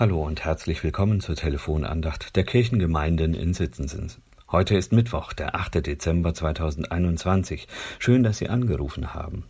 Hallo 0.00 0.22
und 0.22 0.46
herzlich 0.46 0.82
willkommen 0.82 1.20
zur 1.20 1.36
Telefonandacht 1.36 2.34
der 2.34 2.44
Kirchengemeinden 2.44 3.34
in 3.34 3.52
Sitzensen. 3.52 4.10
Heute 4.50 4.74
ist 4.74 4.92
Mittwoch, 4.92 5.34
der 5.34 5.54
8. 5.54 5.86
Dezember 5.86 6.32
2021. 6.32 7.68
Schön, 7.98 8.22
dass 8.22 8.38
Sie 8.38 8.48
angerufen 8.48 9.12
haben. 9.12 9.44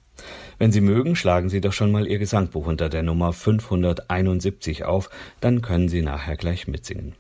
Wenn 0.59 0.73
Sie 0.73 0.81
mögen, 0.81 1.15
schlagen 1.15 1.51
Sie 1.51 1.61
doch 1.61 1.73
schon 1.73 1.93
mal 1.93 2.05
Ihr 2.05 2.19
Gesangbuch 2.19 2.67
unter 2.67 2.89
der 2.89 3.05
Nummer 3.05 3.33
571 3.33 4.85
auf, 4.85 5.09
dann 5.41 5.63
können 5.63 5.89
Sie 5.89 6.03
nachher 6.03 6.37
gleich 6.37 6.67
mitsingen. 6.67 7.15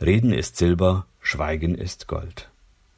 Reden 0.00 0.32
ist 0.32 0.56
Silber, 0.56 1.06
Schweigen 1.20 1.74
ist 1.74 2.06
Gold. 2.06 2.51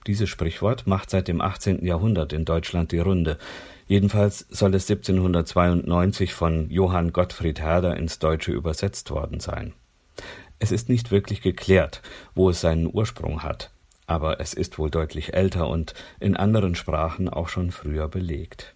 Dieses 0.06 0.28
Sprichwort 0.28 0.86
macht 0.86 1.10
seit 1.10 1.28
dem 1.28 1.40
18. 1.40 1.84
Jahrhundert 1.84 2.32
in 2.32 2.44
Deutschland 2.44 2.92
die 2.92 2.98
Runde. 2.98 3.38
Jedenfalls 3.86 4.46
soll 4.50 4.74
es 4.74 4.88
1792 4.88 6.34
von 6.34 6.68
Johann 6.70 7.12
Gottfried 7.12 7.60
Herder 7.60 7.96
ins 7.96 8.18
Deutsche 8.18 8.52
übersetzt 8.52 9.10
worden 9.10 9.40
sein. 9.40 9.72
Es 10.58 10.72
ist 10.72 10.88
nicht 10.88 11.10
wirklich 11.10 11.40
geklärt, 11.40 12.02
wo 12.34 12.50
es 12.50 12.60
seinen 12.60 12.88
Ursprung 12.92 13.42
hat, 13.42 13.70
aber 14.06 14.40
es 14.40 14.54
ist 14.54 14.78
wohl 14.78 14.90
deutlich 14.90 15.34
älter 15.34 15.68
und 15.68 15.94
in 16.20 16.36
anderen 16.36 16.74
Sprachen 16.74 17.28
auch 17.28 17.48
schon 17.48 17.70
früher 17.70 18.08
belegt. 18.08 18.74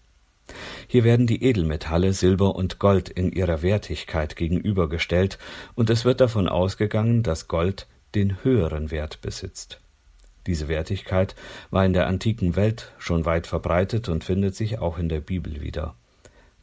Hier 0.86 1.04
werden 1.04 1.26
die 1.26 1.44
Edelmetalle 1.44 2.14
Silber 2.14 2.56
und 2.56 2.78
Gold 2.78 3.10
in 3.10 3.32
ihrer 3.32 3.60
Wertigkeit 3.60 4.34
gegenübergestellt, 4.34 5.38
und 5.74 5.90
es 5.90 6.06
wird 6.06 6.22
davon 6.22 6.48
ausgegangen, 6.48 7.22
dass 7.22 7.48
Gold 7.48 7.86
den 8.14 8.42
höheren 8.42 8.90
Wert 8.90 9.20
besitzt. 9.20 9.80
Diese 10.48 10.66
Wertigkeit 10.66 11.36
war 11.70 11.84
in 11.84 11.92
der 11.92 12.06
antiken 12.06 12.56
Welt 12.56 12.92
schon 12.96 13.26
weit 13.26 13.46
verbreitet 13.46 14.08
und 14.08 14.24
findet 14.24 14.56
sich 14.56 14.78
auch 14.78 14.96
in 14.96 15.10
der 15.10 15.20
Bibel 15.20 15.60
wieder. 15.60 15.94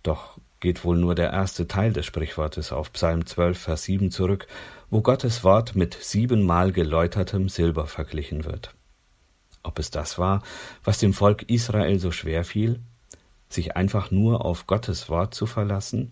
Doch 0.02 0.40
geht 0.60 0.84
wohl 0.84 0.98
nur 0.98 1.14
der 1.14 1.32
erste 1.32 1.68
Teil 1.68 1.94
des 1.94 2.08
Sprichwortes 2.08 2.72
auf 2.72 2.92
Psalm 2.94 3.28
12, 3.28 3.60
Vers 3.60 3.84
7 3.84 4.10
zurück, 4.10 4.48
wo 4.90 5.02
Gottes 5.02 5.44
Wort 5.44 5.76
mit 5.76 5.94
siebenmal 6.02 6.72
geläutertem 6.72 7.48
Silber 7.48 7.86
verglichen 7.86 8.44
wird. 8.44 8.74
Ob 9.62 9.78
es 9.78 9.92
das 9.92 10.18
war, 10.18 10.42
was 10.84 10.98
dem 10.98 11.14
Volk 11.14 11.44
Israel 11.44 12.00
so 12.00 12.12
schwer 12.12 12.44
fiel, 12.44 12.80
sich 13.50 13.76
einfach 13.78 14.10
nur 14.10 14.44
auf 14.46 14.66
Gottes 14.66 15.10
Wort 15.10 15.36
zu 15.36 15.46
verlassen, 15.46 16.12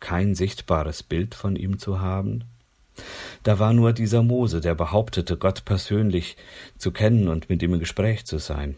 kein 0.00 0.34
sichtbares 0.34 1.02
Bild 1.02 1.34
von 1.34 1.56
ihm 1.56 1.78
zu 1.78 1.98
haben? 1.98 2.44
Da 3.46 3.60
war 3.60 3.72
nur 3.72 3.92
dieser 3.92 4.24
Mose, 4.24 4.60
der 4.60 4.74
behauptete, 4.74 5.36
Gott 5.36 5.64
persönlich 5.64 6.36
zu 6.78 6.90
kennen 6.90 7.28
und 7.28 7.48
mit 7.48 7.62
ihm 7.62 7.74
im 7.74 7.78
Gespräch 7.78 8.26
zu 8.26 8.38
sein. 8.38 8.74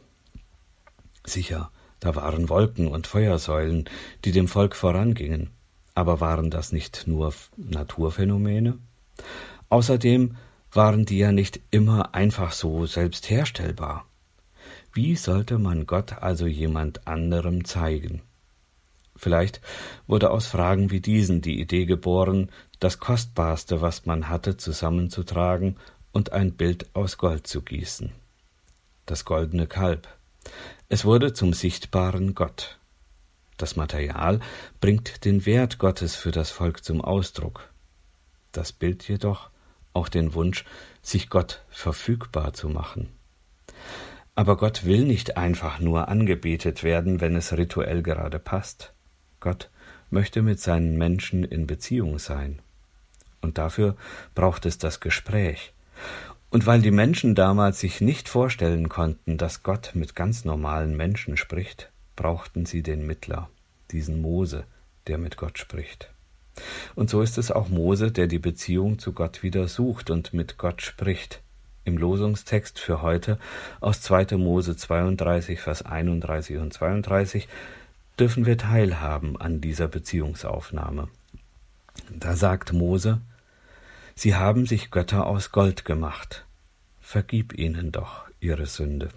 Sicher, 1.25 1.71
da 2.01 2.15
waren 2.17 2.51
Wolken 2.51 2.87
und 2.87 3.07
Feuersäulen, 3.07 3.89
die 4.27 4.31
dem 4.31 4.47
Volk 4.47 4.77
vorangingen. 4.77 5.49
Aber 5.95 6.21
waren 6.21 6.51
das 6.51 6.71
nicht 6.71 7.07
nur 7.07 7.33
Naturphänomene? 7.57 8.77
Außerdem 9.71 10.37
waren 10.71 11.07
die 11.07 11.17
ja 11.17 11.33
nicht 11.33 11.61
immer 11.71 12.15
einfach 12.15 12.53
so 12.53 12.85
selbst 12.85 13.31
herstellbar. 13.31 14.05
Wie 14.93 15.17
sollte 15.17 15.59
man 15.59 15.87
Gott 15.87 16.13
also 16.21 16.47
jemand 16.47 17.07
anderem 17.07 17.65
zeigen? 17.65 18.21
Vielleicht 19.19 19.61
wurde 20.07 20.31
aus 20.31 20.47
Fragen 20.47 20.91
wie 20.91 21.01
diesen 21.01 21.43
die 21.43 21.61
Idee 21.61 21.85
geboren, 21.85 22.51
das 22.81 22.99
Kostbarste, 22.99 23.83
was 23.83 24.07
man 24.07 24.29
hatte, 24.29 24.57
zusammenzutragen 24.57 25.77
und 26.13 26.33
ein 26.33 26.53
Bild 26.53 26.87
aus 26.95 27.19
Gold 27.19 27.47
zu 27.47 27.63
gießen. 27.63 28.13
Das 29.05 29.25
goldene 29.25 29.67
Kalb. 29.67 30.09
Es 30.89 31.05
wurde 31.05 31.33
zum 31.35 31.53
sichtbaren 31.53 32.35
Gott. 32.35 32.79
Das 33.57 33.77
Material 33.77 34.41
bringt 34.81 35.25
den 35.25 35.45
Wert 35.45 35.79
Gottes 35.79 36.15
für 36.15 36.31
das 36.31 36.51
Volk 36.51 36.85
zum 36.85 37.01
Ausdruck. 37.01 37.69
Das 38.53 38.73
Bild 38.73 39.07
jedoch 39.09 39.51
auch 39.99 40.09
den 40.09 40.35
Wunsch, 40.35 40.65
sich 41.03 41.29
Gott 41.29 41.65
verfügbar 41.69 42.53
zu 42.53 42.69
machen. 42.69 43.09
Aber 44.35 44.57
Gott 44.57 44.85
will 44.85 45.05
nicht 45.05 45.37
einfach 45.37 45.81
nur 45.81 46.09
angebetet 46.09 46.85
werden, 46.85 47.21
wenn 47.21 47.35
es 47.35 47.57
rituell 47.57 48.03
gerade 48.03 48.39
passt. 48.39 48.95
Gott 49.41 49.71
möchte 50.11 50.43
mit 50.43 50.61
seinen 50.61 50.97
Menschen 50.97 51.45
in 51.45 51.67
Beziehung 51.67 52.19
sein. 52.19 52.61
Und 53.41 53.59
dafür 53.59 53.97
braucht 54.35 54.67
es 54.67 54.79
das 54.79 55.01
Gespräch. 55.01 55.73
Und 56.51 56.67
weil 56.67 56.81
die 56.81 56.91
Menschen 56.91 57.35
damals 57.35 57.81
sich 57.81 58.01
nicht 58.01 58.29
vorstellen 58.29 58.89
konnten, 58.89 59.37
dass 59.37 59.63
Gott 59.63 59.93
mit 59.95 60.15
ganz 60.15 60.45
normalen 60.45 60.97
Menschen 60.97 61.37
spricht, 61.37 61.91
brauchten 62.17 62.65
sie 62.65 62.83
den 62.83 63.07
Mittler, 63.07 63.51
diesen 63.91 64.21
Mose, 64.23 64.65
der 65.07 65.19
mit 65.19 65.37
Gott 65.37 65.59
spricht. 65.59 66.11
Und 66.95 67.11
so 67.11 67.23
ist 67.23 67.39
es 67.39 67.51
auch 67.53 67.69
Mose, 67.69 68.11
der 68.11 68.27
die 68.27 68.39
Beziehung 68.39 68.99
zu 68.99 69.13
Gott 69.13 69.43
wieder 69.43 69.69
sucht 69.69 70.11
und 70.11 70.33
mit 70.33 70.59
Gott 70.59 70.83
spricht. 70.83 71.43
Im 71.85 71.97
Losungstext 71.97 72.79
für 72.79 73.03
heute 73.03 73.39
aus 73.81 74.03
2. 74.03 74.37
Mose 74.37 74.77
32, 74.77 75.61
Vers 75.61 75.83
31 75.83 76.59
und 76.59 76.73
32 76.73 77.49
dürfen 78.19 78.47
wir 78.47 78.59
teilhaben 78.59 79.37
an 79.41 79.61
dieser 79.61 79.89
Beziehungsaufnahme. 79.89 81.09
Da 82.11 82.37
sagt 82.37 82.73
Mose, 82.73 83.21
Sie 84.15 84.35
haben 84.35 84.67
sich 84.67 84.91
Götter 84.91 85.27
aus 85.27 85.53
Gold 85.53 85.85
gemacht, 85.85 86.45
vergib 87.01 87.57
ihnen 87.57 87.93
doch 87.93 88.25
ihre 88.41 88.67
Sünde. 88.67 89.11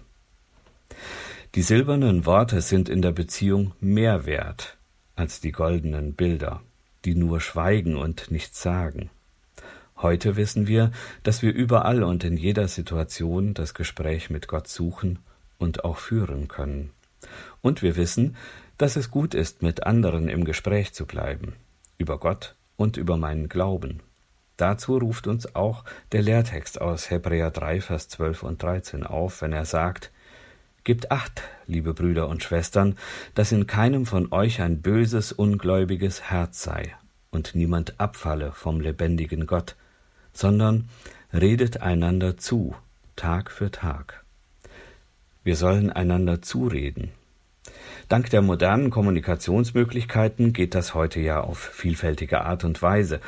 Die 1.54 1.62
silbernen 1.62 2.24
Worte 2.24 2.60
sind 2.60 2.88
in 2.88 3.02
der 3.02 3.12
Beziehung 3.12 3.72
mehr 3.80 4.26
wert 4.26 4.76
als 5.16 5.40
die 5.40 5.52
goldenen 5.52 6.14
Bilder, 6.14 6.62
die 7.04 7.14
nur 7.14 7.40
schweigen 7.40 7.96
und 7.96 8.30
nichts 8.30 8.62
sagen. 8.62 9.10
Heute 9.96 10.36
wissen 10.36 10.66
wir, 10.66 10.90
dass 11.22 11.42
wir 11.42 11.52
überall 11.52 12.02
und 12.02 12.24
in 12.24 12.36
jeder 12.36 12.68
Situation 12.68 13.54
das 13.54 13.74
Gespräch 13.74 14.30
mit 14.30 14.48
Gott 14.48 14.68
suchen 14.68 15.18
und 15.58 15.84
auch 15.84 15.98
führen 15.98 16.48
können. 16.48 16.90
Und 17.60 17.82
wir 17.82 17.96
wissen, 17.96 18.36
dass 18.78 18.96
es 18.96 19.10
gut 19.10 19.34
ist, 19.34 19.62
mit 19.62 19.86
anderen 19.86 20.28
im 20.28 20.44
Gespräch 20.44 20.92
zu 20.92 21.06
bleiben, 21.06 21.54
über 21.98 22.18
Gott 22.18 22.56
und 22.76 22.96
über 22.96 23.16
meinen 23.16 23.48
Glauben. 23.48 24.00
Dazu 24.56 24.98
ruft 24.98 25.26
uns 25.26 25.54
auch 25.54 25.84
der 26.12 26.22
Lehrtext 26.22 26.80
aus 26.80 27.10
Hebräer 27.10 27.50
3, 27.50 27.80
Vers 27.80 28.08
12 28.08 28.42
und 28.42 28.62
13 28.62 29.04
auf, 29.04 29.42
wenn 29.42 29.52
er 29.52 29.64
sagt, 29.64 30.10
Gebt 30.84 31.12
acht, 31.12 31.42
liebe 31.66 31.94
Brüder 31.94 32.28
und 32.28 32.42
Schwestern, 32.42 32.96
dass 33.36 33.52
in 33.52 33.68
keinem 33.68 34.04
von 34.04 34.32
euch 34.32 34.60
ein 34.60 34.82
böses, 34.82 35.30
ungläubiges 35.30 36.22
Herz 36.22 36.62
sei 36.62 36.96
und 37.30 37.54
niemand 37.54 38.00
abfalle 38.00 38.50
vom 38.50 38.80
lebendigen 38.80 39.46
Gott, 39.46 39.76
sondern 40.32 40.88
redet 41.32 41.82
einander 41.82 42.36
zu, 42.36 42.74
Tag 43.14 43.52
für 43.52 43.70
Tag. 43.70 44.21
Wir 45.44 45.56
sollen 45.56 45.90
einander 45.90 46.42
zureden, 46.42 47.10
Dank 48.08 48.28
der 48.30 48.42
modernen 48.42 48.90
Kommunikationsmöglichkeiten 48.90 50.52
geht 50.52 50.74
das 50.74 50.94
heute 50.94 51.20
ja 51.20 51.40
auf 51.40 51.58
vielfältige 51.58 52.42
Art 52.42 52.64
und 52.64 52.82
Weise, 52.82 53.20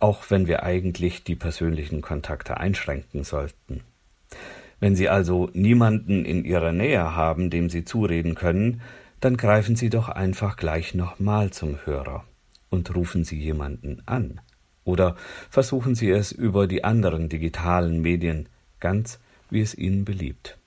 auch 0.00 0.24
wenn 0.28 0.48
wir 0.48 0.64
eigentlich 0.64 1.24
die 1.24 1.36
persönlichen 1.36 2.02
Kontakte 2.02 2.56
einschränken 2.56 3.22
sollten. 3.22 3.82
Wenn 4.80 4.96
Sie 4.96 5.08
also 5.08 5.50
niemanden 5.52 6.24
in 6.24 6.44
Ihrer 6.44 6.72
Nähe 6.72 7.14
haben, 7.14 7.48
dem 7.48 7.70
Sie 7.70 7.84
zureden 7.84 8.34
können, 8.34 8.80
dann 9.20 9.36
greifen 9.36 9.76
Sie 9.76 9.88
doch 9.88 10.08
einfach 10.08 10.56
gleich 10.56 10.94
nochmal 10.94 11.50
zum 11.50 11.78
Hörer 11.86 12.24
und 12.70 12.94
rufen 12.94 13.24
Sie 13.24 13.38
jemanden 13.38 14.02
an. 14.04 14.40
Oder 14.82 15.16
versuchen 15.48 15.94
Sie 15.94 16.10
es 16.10 16.32
über 16.32 16.66
die 16.66 16.84
anderen 16.84 17.28
digitalen 17.28 18.02
Medien, 18.02 18.48
ganz 18.80 19.20
wie 19.48 19.60
es 19.60 19.74
Ihnen 19.74 20.04
beliebt. 20.04 20.58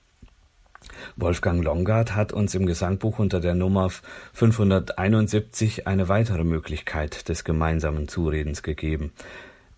Wolfgang 1.16 1.62
Longard 1.64 2.14
hat 2.14 2.32
uns 2.32 2.54
im 2.54 2.66
Gesangbuch 2.66 3.18
unter 3.18 3.40
der 3.40 3.54
Nummer 3.54 3.90
571 4.32 5.86
eine 5.86 6.08
weitere 6.08 6.44
Möglichkeit 6.44 7.28
des 7.28 7.44
gemeinsamen 7.44 8.08
Zuredens 8.08 8.62
gegeben. 8.62 9.12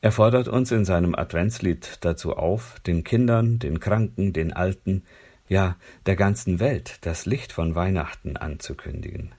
Er 0.03 0.13
fordert 0.13 0.49
uns 0.49 0.71
in 0.73 0.85
seinem 0.85 1.15
Adventslied 1.15 1.99
dazu 2.01 2.37
auf, 2.37 2.81
den 2.87 3.05
Kindern, 3.05 3.59
den 3.59 3.81
Kranken, 3.81 4.33
den 4.33 4.53
Alten, 4.53 5.05
ja 5.49 5.77
der 6.07 6.17
ganzen 6.17 6.61
Welt 6.61 6.99
das 7.03 7.27
Licht 7.27 7.53
von 7.53 7.75
Weihnachten 7.75 8.37
anzukündigen. 8.37 9.33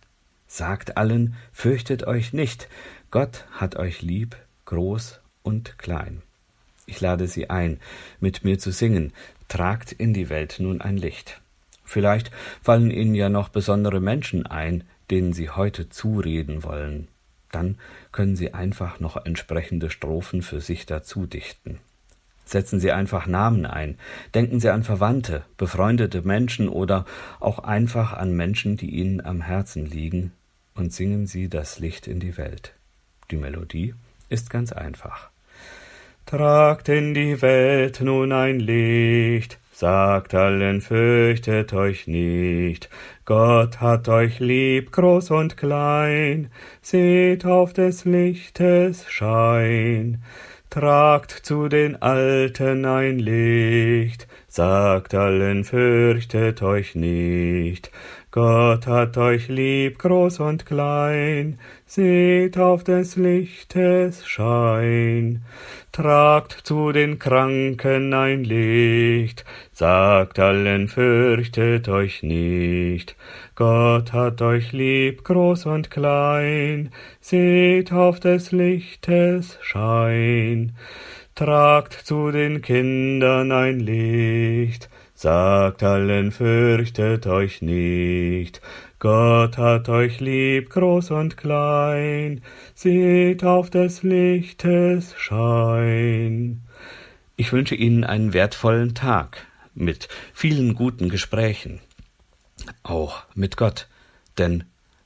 Sagt 0.45 0.97
allen, 0.97 1.35
fürchtet 1.53 2.05
euch 2.05 2.33
nicht, 2.33 2.67
Gott 3.09 3.45
hat 3.51 3.77
euch 3.77 4.01
lieb, 4.01 4.35
groß 4.65 5.21
und 5.43 5.77
klein. 5.77 6.21
Ich 6.85 6.99
lade 6.99 7.27
Sie 7.27 7.49
ein, 7.49 7.79
mit 8.19 8.43
mir 8.43 8.59
zu 8.59 8.71
singen, 8.71 9.13
tragt 9.47 9.91
in 9.91 10.13
die 10.13 10.29
Welt 10.29 10.57
nun 10.59 10.81
ein 10.81 10.97
Licht. 10.97 11.40
Vielleicht 11.91 12.31
fallen 12.61 12.89
Ihnen 12.89 13.15
ja 13.15 13.27
noch 13.27 13.49
besondere 13.49 13.99
Menschen 13.99 14.45
ein, 14.45 14.85
denen 15.09 15.33
Sie 15.33 15.49
heute 15.49 15.89
zureden 15.89 16.63
wollen. 16.63 17.09
Dann 17.51 17.77
können 18.13 18.37
Sie 18.37 18.53
einfach 18.53 19.01
noch 19.01 19.25
entsprechende 19.25 19.89
Strophen 19.89 20.41
für 20.41 20.61
sich 20.61 20.85
dazu 20.85 21.25
dichten. 21.25 21.79
Setzen 22.45 22.79
Sie 22.79 22.93
einfach 22.93 23.27
Namen 23.27 23.65
ein, 23.65 23.97
denken 24.33 24.61
Sie 24.61 24.69
an 24.69 24.83
Verwandte, 24.83 25.43
befreundete 25.57 26.21
Menschen 26.21 26.69
oder 26.69 27.03
auch 27.41 27.59
einfach 27.59 28.13
an 28.13 28.33
Menschen, 28.37 28.77
die 28.77 28.91
Ihnen 28.91 29.19
am 29.19 29.41
Herzen 29.41 29.85
liegen, 29.85 30.31
und 30.75 30.93
singen 30.93 31.27
Sie 31.27 31.49
das 31.49 31.79
Licht 31.79 32.07
in 32.07 32.21
die 32.21 32.37
Welt. 32.37 32.71
Die 33.31 33.35
Melodie 33.35 33.95
ist 34.29 34.49
ganz 34.49 34.71
einfach. 34.71 35.29
Tragt 36.25 36.87
in 36.87 37.13
die 37.13 37.41
Welt 37.41 37.99
nun 37.99 38.31
ein 38.31 38.61
Licht, 38.61 39.60
sagt 39.81 40.35
allen, 40.35 40.79
fürchtet 40.79 41.73
euch 41.73 42.05
nicht. 42.05 42.87
Gott 43.25 43.81
hat 43.81 44.07
euch 44.09 44.39
lieb, 44.39 44.91
groß 44.91 45.31
und 45.31 45.57
klein, 45.57 46.51
seht 46.83 47.45
auf 47.47 47.73
des 47.73 48.05
Lichtes 48.05 49.09
Schein. 49.09 50.21
Tragt 50.69 51.31
zu 51.31 51.67
den 51.67 51.99
Alten 51.99 52.85
ein 52.85 53.17
Licht, 53.17 54.27
sagt 54.47 55.15
allen, 55.15 55.63
fürchtet 55.63 56.61
euch 56.61 56.93
nicht. 56.93 57.89
Gott 58.33 58.87
hat 58.87 59.17
euch 59.17 59.49
lieb, 59.49 59.99
groß 59.99 60.39
und 60.39 60.65
klein, 60.65 61.59
seht 61.85 62.57
auf 62.57 62.85
des 62.85 63.17
Lichtes 63.17 64.25
Schein. 64.25 65.43
Tragt 65.91 66.53
zu 66.53 66.93
den 66.93 67.19
Kranken 67.19 68.13
ein 68.13 68.45
Licht, 68.45 69.43
sagt 69.73 70.39
allen, 70.39 70.87
fürchtet 70.87 71.89
euch 71.89 72.23
nicht. 72.23 73.17
Gott 73.55 74.13
hat 74.13 74.41
euch 74.41 74.71
lieb, 74.71 75.25
groß 75.25 75.65
und 75.65 75.91
klein, 75.91 76.91
seht 77.19 77.91
auf 77.91 78.21
des 78.21 78.53
Lichtes 78.53 79.59
Schein. 79.61 80.71
Tragt 81.35 81.91
zu 81.91 82.31
den 82.31 82.61
Kindern 82.61 83.51
ein 83.51 83.81
Licht, 83.81 84.89
Sagt 85.21 85.83
allen, 85.83 86.31
fürchtet 86.31 87.27
euch 87.27 87.61
nicht. 87.61 88.59
Gott 88.97 89.55
hat 89.59 89.87
euch 89.87 90.19
lieb, 90.19 90.71
groß 90.71 91.11
und 91.11 91.37
klein. 91.37 92.41
Seht 92.73 93.43
auf 93.43 93.69
des 93.69 94.01
Lichtes 94.01 95.13
Schein. 95.15 96.63
Ich 97.35 97.53
wünsche 97.53 97.75
Ihnen 97.75 98.03
einen 98.03 98.33
wertvollen 98.33 98.95
Tag 98.95 99.45
mit 99.75 100.07
vielen 100.33 100.73
guten 100.73 101.09
Gesprächen. 101.09 101.81
Auch 102.81 103.21
mit 103.35 103.57
Gott, 103.57 103.89
denn 104.39 104.63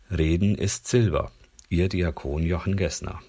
Reden 0.10 0.56
ist 0.56 0.88
Silber. 0.88 1.30
Ihr 1.68 1.90
Diakon 1.90 2.42
Jochen 2.44 2.78
Gessner. 2.78 3.20